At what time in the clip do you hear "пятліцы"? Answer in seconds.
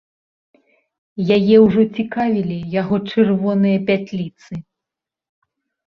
3.95-4.53